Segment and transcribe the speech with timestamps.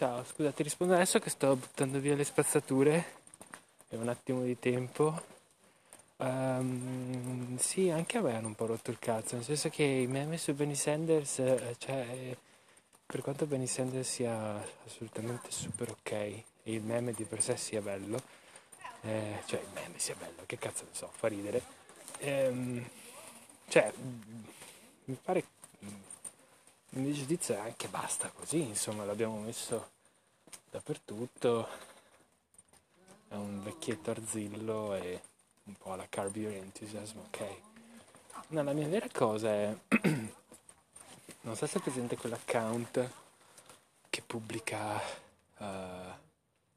[0.00, 3.04] ciao, scusa, ti rispondo adesso che sto buttando via le spazzature.
[3.86, 5.22] È un attimo di tempo.
[6.16, 10.06] Um, sì, anche a me hanno un po' rotto il cazzo, nel senso che i
[10.06, 12.34] meme su Benny Sanders, eh, cioè,
[13.04, 17.82] per quanto Benny Sanders sia assolutamente super ok e il meme di per sé sia
[17.82, 18.22] bello,
[19.02, 21.62] eh, cioè il meme sia bello, che cazzo ne so, fa ridere.
[22.20, 22.88] Ehm,
[23.68, 23.92] cioè,
[25.04, 25.44] mi pare
[26.90, 29.90] il mio giudizio è anche basta così, insomma, l'abbiamo messo
[30.70, 31.68] dappertutto.
[33.28, 35.20] È un vecchietto arzillo e
[35.64, 37.46] un po' alla Curb Your Enthusiasm, ok?
[38.48, 39.76] No, la mia vera cosa è...
[41.42, 43.10] non so se è presente quell'account
[44.08, 45.00] che pubblica...
[45.58, 46.28] Uh,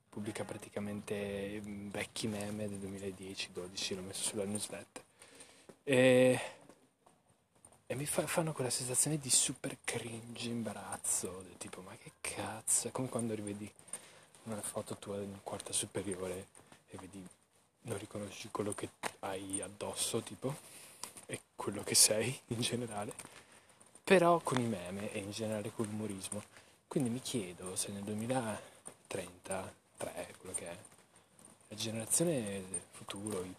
[0.10, 5.04] pubblica praticamente vecchi meme del 2010-12, l'ho messo sulla newsletter.
[5.84, 6.40] E
[7.94, 12.92] e mi fa, fanno quella sensazione di super cringe, imbarazzo, tipo ma che cazzo, è
[12.92, 13.72] come quando rivedi
[14.46, 16.48] una foto tua in quarta superiore
[16.90, 17.24] e vedi,
[17.82, 20.56] non riconosci quello che hai addosso, tipo,
[21.28, 23.14] e quello che sei in generale,
[24.04, 26.42] però con i meme e in generale col umorismo.
[26.88, 29.28] Quindi mi chiedo se nel 2033,
[30.40, 30.76] quello che è,
[31.68, 33.54] la generazione futuro Y,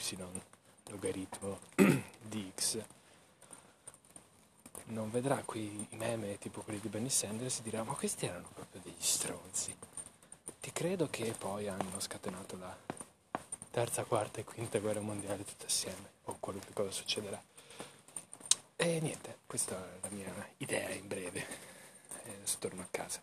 [0.91, 1.61] logaritmo
[2.21, 2.85] di X,
[4.87, 8.81] non vedrà quei meme tipo quelli di Benny Sanders e dirà ma questi erano proprio
[8.83, 9.77] degli stronzi.
[10.61, 12.77] Ti credo che poi hanno scatenato la
[13.71, 17.43] terza, quarta e quinta guerra mondiale tutte assieme o qualunque cosa succederà.
[18.77, 21.47] E niente, questa è la mia idea in breve.
[22.25, 23.21] Adesso torno a casa.